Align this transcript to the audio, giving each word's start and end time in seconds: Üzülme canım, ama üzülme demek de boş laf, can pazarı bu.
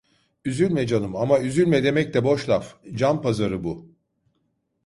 Üzülme 0.45 0.87
canım, 0.87 1.15
ama 1.15 1.39
üzülme 1.39 1.83
demek 1.83 2.13
de 2.13 2.23
boş 2.23 2.49
laf, 2.49 2.75
can 2.95 3.21
pazarı 3.21 3.63
bu. 3.63 3.95